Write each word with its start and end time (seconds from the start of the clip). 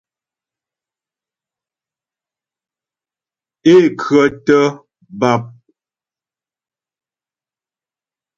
Ě 3.73 3.75
khə́tə̀ 4.01 4.63
bàp. 5.19 5.43